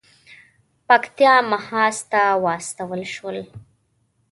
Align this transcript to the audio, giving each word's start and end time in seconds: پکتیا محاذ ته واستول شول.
پکتیا 0.87 1.35
محاذ 1.51 1.97
ته 2.11 2.21
واستول 2.43 3.01
شول. 3.13 3.37